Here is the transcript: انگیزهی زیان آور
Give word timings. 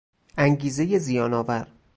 انگیزهی 0.37 0.99
زیان 0.99 1.33
آور 1.33 1.67